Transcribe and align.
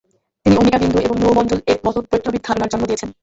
তিনি 0.45 0.55
ওমেগা 0.57 0.79
বিন্দু 0.81 0.97
এবং 0.99 1.15
নুওমণ্ডল-এর 1.21 1.79
মত 1.85 1.95
বৈপ্লবিক 2.11 2.41
ধারণার 2.45 2.71
জন্ম 2.71 2.83
দিয়েছেন। 2.87 3.09